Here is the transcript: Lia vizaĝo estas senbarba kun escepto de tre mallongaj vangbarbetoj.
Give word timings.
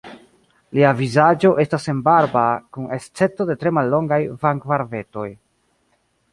Lia 0.77 0.93
vizaĝo 1.01 1.51
estas 1.65 1.85
senbarba 1.89 2.45
kun 2.77 2.89
escepto 2.97 3.49
de 3.53 3.59
tre 3.65 3.75
mallongaj 3.81 4.21
vangbarbetoj. 4.47 5.27